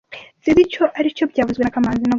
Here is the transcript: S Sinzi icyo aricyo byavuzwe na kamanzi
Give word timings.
S 0.39 0.41
Sinzi 0.43 0.61
icyo 0.67 0.83
aricyo 0.99 1.23
byavuzwe 1.31 1.61
na 1.63 1.75
kamanzi 1.75 2.07